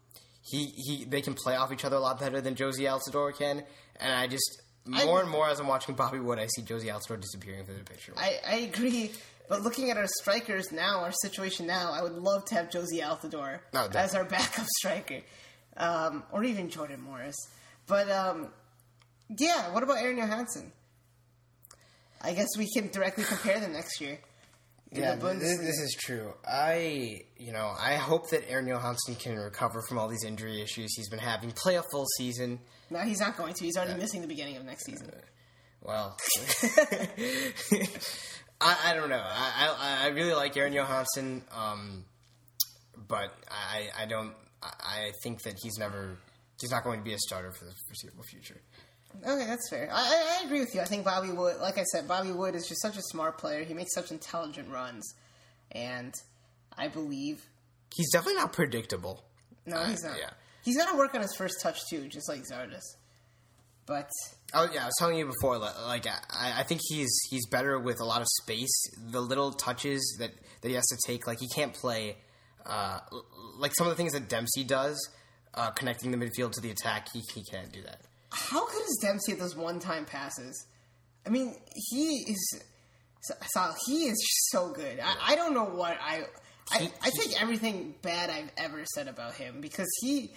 [0.41, 3.63] he he they can play off each other a lot better than Jozy Altidore can,
[3.99, 6.85] and I just more I- and more as I'm watching Bobby Wood, I see Jozy
[6.85, 8.13] Altidore disappearing from the picture.
[8.17, 9.12] I, I agree.
[9.49, 13.01] But looking at our strikers now, our situation now, I would love to have Jozy
[13.01, 15.21] Altidore Oh, as our backup striker,
[15.75, 17.35] um, or even Jordan Morris.
[17.89, 18.47] But um,
[19.38, 20.71] yeah, what about Aron Johannsson?
[22.21, 24.19] I guess we can directly compare them next year.
[24.91, 26.34] yeah, this, this is true.
[26.47, 30.93] I you know I hope that Aron Johannsson can recover from all these injury issues
[30.95, 32.60] he's been having, play a full season.
[32.89, 33.63] No, he's not going to.
[33.63, 35.12] He's already missing the beginning of next season.
[35.82, 36.17] Well,
[38.62, 39.23] I, I don't know.
[39.23, 42.06] I, I I really like Aron Johannsson, um,
[43.08, 44.34] but I I don't.
[44.62, 46.17] I think that he's never.
[46.62, 48.62] He's not going to be a starter for the foreseeable future.
[49.26, 49.89] Okay, that's fair.
[49.91, 50.82] I, I, agree with you.
[50.82, 53.63] I think Bobby Wood, like I said, Bobby Wood is just such a smart player.
[53.63, 55.15] He makes such intelligent runs,
[55.72, 56.13] and
[56.78, 57.41] I believe
[57.95, 59.24] He's definitely not predictable.
[59.65, 60.17] no, he's not.
[60.19, 60.30] yeah.
[60.63, 62.84] He's got to work on his first touch too, just like Zardes.
[63.86, 64.10] But
[64.54, 65.58] Oh yeah, I was telling you before.
[65.58, 68.84] Like I, I think he's he's better with a lot of space.
[69.12, 72.17] The little touches that that he has to take, like he can't play.
[72.65, 73.00] Uh,
[73.58, 75.10] like some of the things that Dempsey does,
[75.55, 78.01] uh, connecting the midfield to the attack, he he can't do that.
[78.31, 80.65] how good is Dempsey at those one-time passes?
[81.25, 81.55] I mean,
[81.89, 82.62] he is.
[83.21, 84.17] So he is
[84.51, 84.99] so good.
[85.03, 86.23] I, I don't know what I.
[86.71, 90.31] I, He- I take everything bad I've ever said about him because he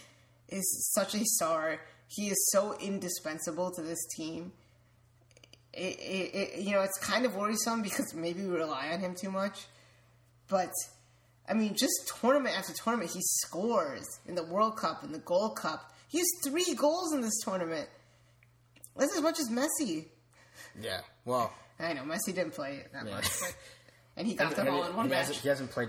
[0.48, 1.78] is such a star.
[2.08, 4.52] He is so indispensable to this team.
[5.72, 9.14] It, it, it, you know, it's kind of worrisome because maybe we rely on him
[9.14, 9.66] too much.
[10.48, 10.70] But
[11.48, 15.56] I mean, just tournament after tournament, he scores in the World Cup, in the Gold
[15.56, 15.92] Cup.
[16.08, 17.88] He has three goals in this tournament.
[18.96, 20.06] That's as much as Messi.
[20.80, 21.00] Yeah.
[21.24, 23.14] Well, I know Messi didn't play it that Yeah.
[23.14, 23.54] much, but,
[24.16, 25.18] and he got And- them all in one he, match.
[25.26, 25.88] hasn't, he hasn't played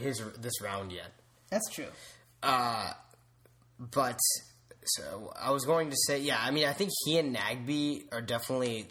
[0.00, 1.12] his this round yet.
[1.50, 1.88] That's true.
[2.42, 2.92] Uh,
[3.78, 4.18] But
[4.84, 6.38] so I was going to say, yeah.
[6.40, 8.88] I mean, I think he and Nagbe are definitely.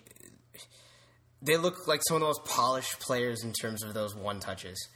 [1.42, 4.88] They look like some of the most polished players in terms of those one touches.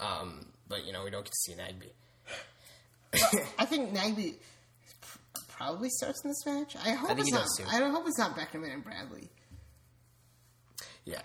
[0.00, 1.90] Um, but you know, we don't get to see Nagbe.
[3.58, 4.34] I think Nagbe
[5.48, 6.76] probably starts in this match.
[6.76, 7.46] I hope think it's not.
[7.68, 9.28] I hope it's not Beckerman and Bradley.
[11.04, 11.22] Yeah.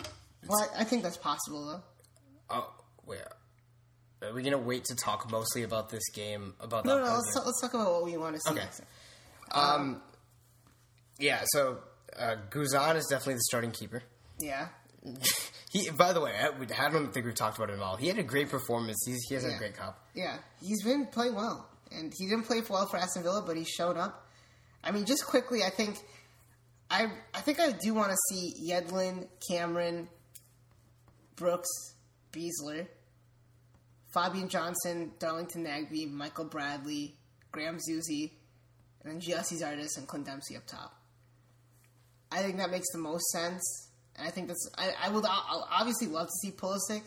[0.47, 1.83] Well, I, I think that's possible though.
[2.49, 2.73] Oh,
[3.05, 3.19] wait.
[4.21, 6.53] Are we gonna wait to talk mostly about this game?
[6.59, 7.03] About No, no.
[7.03, 8.51] Let's talk, let's talk about what we want to see.
[8.51, 8.61] Okay.
[8.61, 8.81] next.
[11.19, 11.41] Yeah.
[11.47, 11.79] So
[12.17, 14.03] uh, Guzan is definitely the starting keeper.
[14.39, 14.67] Yeah.
[15.73, 16.49] He, by the way, I,
[16.85, 17.95] I don't think we've talked about it at all.
[17.97, 19.03] He had a great performance.
[19.05, 19.55] He's, he has Yeah.
[19.55, 20.07] a great cup.
[20.13, 23.65] Yeah, he's been playing well, and he didn't play well for Aston Villa, but he
[23.65, 24.29] showed up.
[24.83, 25.97] I mean, just quickly, I think,
[26.91, 30.07] I I think I do want to see Yedlin, Cameron,
[31.35, 31.69] Brooks,
[32.31, 32.87] Besler,
[34.13, 37.15] Fabian Johnson, Darlington Nagbe, Michael Bradley,
[37.51, 38.31] Graham Zusi,
[39.03, 40.93] and then Gyasi Zardes and Clint Dempsey up top.
[42.31, 43.82] I think that makes the most sense,
[44.17, 47.03] and I think that's I, I would I'll obviously love to see Pulisic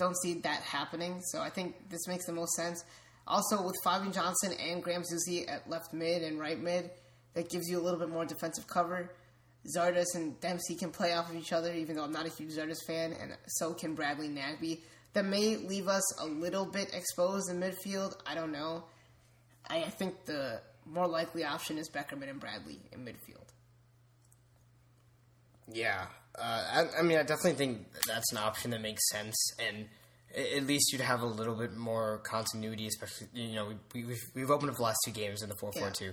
[0.00, 1.20] don't see that happening.
[1.30, 2.82] So I think this makes the most sense.
[3.26, 6.90] Also, with Fabian Johnson and Graham Zusi at left mid and right mid,
[7.34, 9.12] that gives you a little bit more defensive cover.
[9.76, 12.52] Zardes and Dempsey can play off of each other, even though I'm not a huge
[12.52, 14.80] Zardes fan, and so can Bradley Nagbe.
[15.12, 18.14] That may leave us a little bit exposed in midfield.
[18.26, 18.84] I don't know.
[19.68, 23.48] I think the more likely option is Beckerman and Bradley in midfield.
[25.72, 26.06] Yeah,
[26.38, 29.86] uh, I, I mean, I definitely think that's an option that makes sense, and
[30.36, 32.86] at least you'd have a little bit more continuity.
[32.86, 35.72] Especially, you know, we, we've we've opened up the last two games in the four
[35.72, 36.12] four two,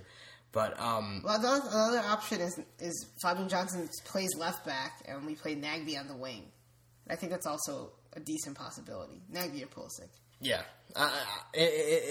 [0.52, 5.24] but um, Well, the the other option is is Fabian Johnson plays left back, and
[5.24, 6.44] we play Nagbe on the wing.
[7.10, 9.22] I think that's also a decent possibility.
[9.32, 10.08] Nagbe or Pulisic.
[10.40, 10.62] yeah,
[10.96, 11.10] uh,
[11.54, 11.58] i-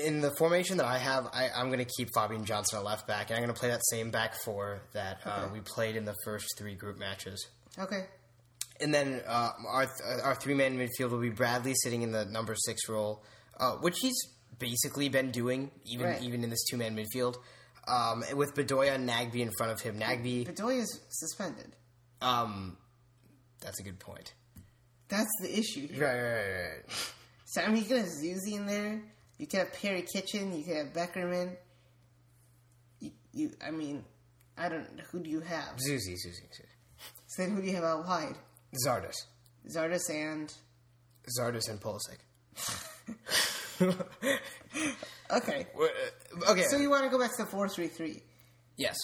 [0.05, 3.05] in the formation that I have, I, I'm going to keep Fabian Johnson at left
[3.07, 5.53] back, and I'm going to play that same back four that uh, Okay.
[5.53, 7.45] we played in the first three group matches.
[7.79, 8.05] Okay.
[8.79, 9.87] And then uh, our
[10.23, 13.23] our three man midfield will be Bradley sitting in the number six role,
[13.59, 14.15] uh, which he's
[14.59, 16.21] basically been doing even Right.
[16.21, 17.35] even in this two man midfield.
[17.87, 19.97] um, with Bedoya and Nagbe in front of him.
[19.97, 21.73] Nagbe, Bedoya is suspended.
[22.21, 22.75] um,
[23.61, 24.33] that's a good point.
[25.07, 26.03] That's the issue here.
[26.05, 26.85] Right, right, right, right.
[27.45, 29.01] So I mean, you could have Zusi in there.
[29.37, 30.53] You could have Perry Kitchen.
[30.57, 31.55] You could have Beckerman.
[32.99, 34.03] You, you I mean,
[34.57, 34.85] I don't.
[35.11, 35.77] Who do you have?
[35.77, 36.65] Zusi, Zusi, Zusi.
[37.37, 38.35] Then, who do you have out wide?
[38.85, 39.15] Zardes.
[39.69, 40.53] Zardes and
[41.39, 42.19] Zardes and Pulisic.
[45.31, 45.67] okay.
[46.49, 46.63] Okay.
[46.63, 48.21] So you want to go back to four three three?
[48.77, 48.97] yes.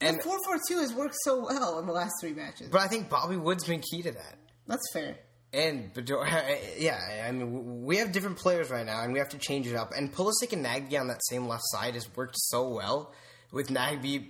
[0.00, 2.68] And four four two has worked so well in the last three matches.
[2.68, 4.36] but I think Bobby Wood's been key to that.
[4.66, 5.16] That's fair.
[5.52, 5.92] And
[6.78, 9.76] yeah, I mean, we have different players right now, and we have to change it
[9.76, 9.92] up.
[9.96, 13.14] And Pulisic and Nagbe on that same left side has worked so well,
[13.52, 14.26] with Nagbe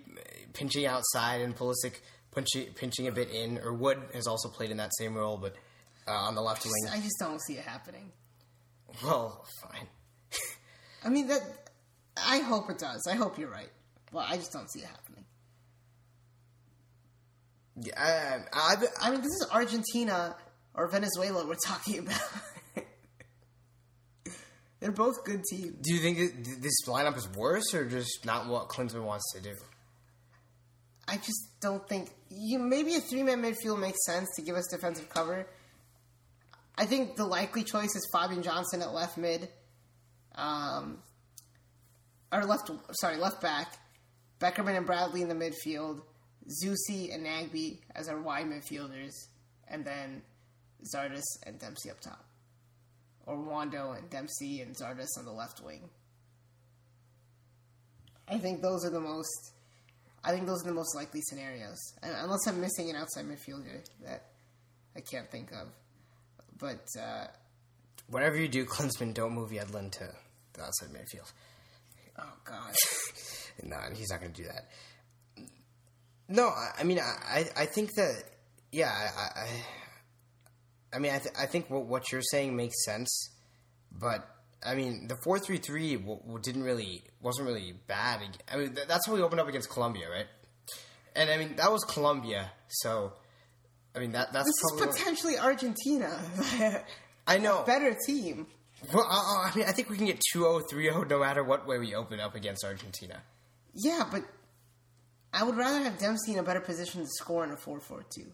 [0.52, 1.94] pinching outside and Pulisic
[2.34, 3.58] pinching, pinching a bit in.
[3.58, 5.54] Or Wood has also played in that same role, but
[6.06, 6.92] uh, on the left wing.
[6.92, 8.12] I just don't see it happening.
[9.02, 9.88] Well, fine.
[11.04, 11.42] I mean that.
[12.16, 13.06] I hope it does.
[13.10, 13.70] I hope you're right.
[14.12, 15.24] Well, I just don't see it happening.
[17.76, 17.92] Yeah,
[18.52, 20.36] I, I've, I mean, this is Argentina
[20.74, 22.20] or Venezuela we're talking about.
[24.80, 25.76] They're both good teams.
[25.80, 29.54] do you think this lineup is worse, or just not what Klinsmann wants to do?
[31.06, 32.58] I just don't think you.
[32.58, 35.46] Maybe a three-man midfield makes sense to give us defensive cover.
[36.76, 39.48] I think the likely choice is Fabian Johnson at left mid,
[40.34, 40.98] um,
[42.32, 42.70] or left.
[42.92, 43.78] Sorry, left back.
[44.40, 46.02] Beckerman and Bradley in the midfield.
[46.62, 49.12] Zusi and Nagbe as our wide midfielders,
[49.68, 50.22] and then
[50.94, 52.24] Zardes and Dempsey up top,
[53.26, 55.88] or Wondo and Dempsey and Zardes on the left wing.
[58.28, 59.52] I think those are the most.
[60.24, 63.84] I think those are the most likely scenarios, and unless I'm missing an outside midfielder
[64.04, 64.24] that
[64.96, 65.68] I can't think of.
[66.58, 67.26] But uh,
[68.08, 70.08] Whatever you do, Klinsmann, don't move Yedlin to
[70.54, 71.30] the outside midfield.
[72.18, 72.74] oh god,
[73.62, 74.68] No, he's not going to do that.
[76.28, 78.22] No, I, I mean, I, I I think that,
[78.72, 79.48] yeah, I, I,
[80.94, 83.30] I mean, I, th- I think what, what you're saying makes sense,
[83.92, 84.26] but
[84.64, 85.96] I mean, the four three three
[86.42, 88.20] didn't really wasn't really bad.
[88.52, 90.26] I mean, th- that's how we opened up against Colombia, right?
[91.16, 93.12] And I mean, that was Colombia, so
[93.94, 96.82] I mean that that's this is probably what- potentially Argentina,
[97.26, 97.62] I know.
[97.66, 98.46] better team.
[98.92, 101.78] Well, I, I mean, I think we can get 2-0, 3-0 no matter what way
[101.78, 103.22] we open up against Argentina.
[103.74, 104.22] Yeah, but
[105.32, 108.26] I would rather have Dempsey in a better position to score in a 4-4-2.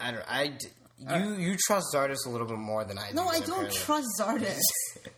[0.00, 0.24] I don't.
[0.28, 0.66] I d-
[1.08, 3.16] uh, you you trust Zardes a little bit more than I do.
[3.16, 3.78] No, I don't apparently.
[3.78, 4.58] trust Zardes.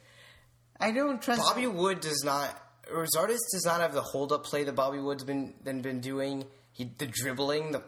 [0.80, 2.56] I don't trust Bobby Wood does not.
[2.92, 6.00] Or Zardes does not have the hold up play that Bobby Wood's been been, been
[6.00, 6.44] doing.
[6.72, 7.72] He the dribbling.
[7.72, 7.82] The,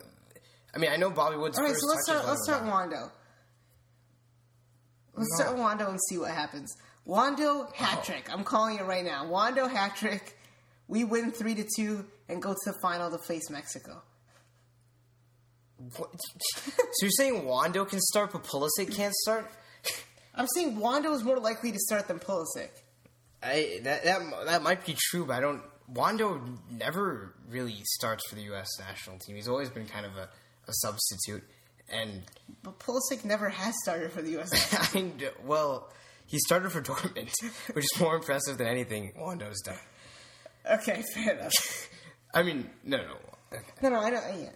[0.75, 2.27] I mean, I know Bobby Wood's All right, so let's start.
[2.27, 3.11] Let's start Wondo.
[5.15, 6.77] Let's start Wondo and see what happens.
[7.07, 8.29] Wondo hat trick.
[8.29, 8.35] Oh.
[8.35, 9.27] I'm calling it right now.
[9.27, 10.37] Wondo hat trick.
[10.89, 14.03] We win three to two and go to the final to face Mexico.
[15.97, 16.11] What?
[16.57, 16.73] so
[17.03, 19.51] you're saying Wondo can start, but Pulisic can't start?
[20.35, 22.71] I'm saying Wondo is more likely to start than Pulisic.
[23.43, 25.63] I that that that might be true, but I don't.
[25.93, 28.69] Wondo never really starts for the U.S.
[28.79, 29.35] national team.
[29.35, 30.29] He's always been kind of a,
[30.69, 31.43] a substitute,
[31.93, 32.23] and
[32.63, 34.73] But Pulisic never has started for the U.S.
[34.95, 35.91] I mean, well,
[36.27, 37.31] he started for Dortmund,
[37.75, 39.79] which is more impressive than anything Wondo's done.
[40.71, 41.89] okay, fair enough.
[42.35, 43.17] I mean, no, no.
[43.53, 43.65] Okay.
[43.83, 44.23] No, no, I don't.
[44.41, 44.51] Yeah.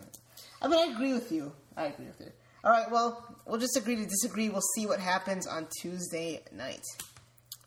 [0.63, 1.53] I mean, I agree with you.
[1.77, 2.31] I agree with you.
[2.63, 4.49] All right, well, we'll just agree to disagree.
[4.49, 6.85] We'll see what happens on Tuesday night.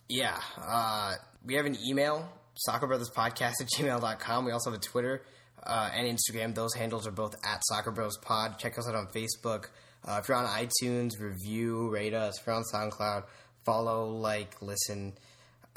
[0.10, 1.16] Yeah, uh,
[1.46, 2.30] we have an email,
[2.68, 4.46] soccerbrotherspodcast at gmail.com.
[4.46, 5.24] We also have a Twitter
[5.64, 6.56] uh, and Instagram.
[6.56, 8.58] Those handles are both at soccerbrospod.
[8.58, 9.66] Check us out on Facebook.
[10.08, 12.40] Uh, if you're on iTunes, review, rate us.
[12.40, 13.24] If you're on SoundCloud,
[13.66, 15.14] follow, like, listen.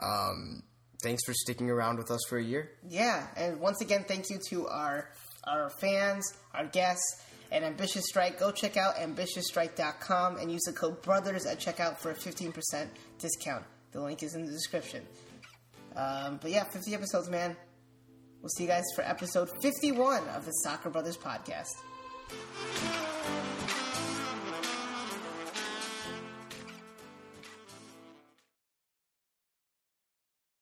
[0.00, 0.62] Um,
[1.02, 2.70] thanks for sticking around with us for a year.
[2.88, 5.10] Yeah, and once again, thank you to our
[5.44, 8.38] our fans, our guests, and Ambitious Stryk.
[8.38, 12.52] Go check out ambitiousstryk.com and use the code BROTHERS at checkout for a 15%
[13.18, 13.64] discount.
[13.92, 15.04] The link is in the description.
[15.96, 17.56] Um, but yeah, 50 episodes, man.
[18.40, 21.74] We'll see you guys for episode 51 of the Soccer Brothers podcast.